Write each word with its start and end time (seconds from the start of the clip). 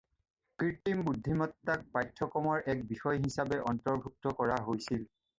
কৃত্ৰিম 0.61 1.01
বুদ্ধিমত্তাক 1.09 1.83
পাঠ্যক্ৰমৰ 1.97 2.63
এক 2.73 2.81
বিষয় 2.93 3.19
হিচাপে 3.25 3.59
অন্তৰ্ভুক্ত 3.73 4.33
কৰা 4.41 4.57
হৈছিল। 4.71 5.05